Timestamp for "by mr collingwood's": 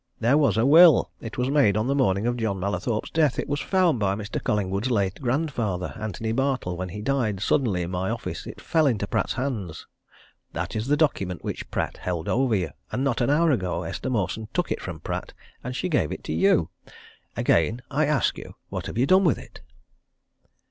3.99-4.89